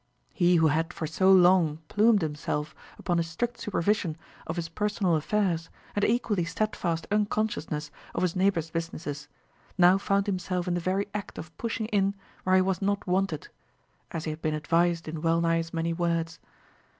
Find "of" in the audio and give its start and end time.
4.47-4.55, 8.15-8.23, 11.37-11.55